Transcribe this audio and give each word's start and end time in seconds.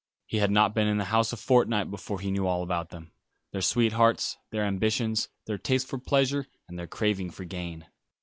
He 0.25 0.37
had 0.37 0.49
not 0.49 0.73
been 0.73 0.87
in 0.87 0.97
the 0.97 1.05
house 1.13 1.31
a 1.31 1.37
fortnight 1.37 1.91
before 1.91 2.19
he 2.19 2.31
knew 2.31 2.47
all 2.47 2.63
about 2.63 2.89
them; 2.89 3.11
their 3.51 3.61
sweethearts; 3.61 4.35
their 4.49 4.65
ambitions; 4.65 5.29
their 5.45 5.59
tastes 5.59 5.87
for 5.87 5.99
pleasure, 5.99 6.47
and 6.67 6.79
their 6.79 6.87
craving 6.87 7.29
for 7.29 7.45
gain. 7.45 7.85